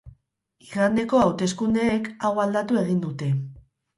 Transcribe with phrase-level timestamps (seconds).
[0.67, 3.29] Igandeko hauteskundeek hau aldatu egin dute.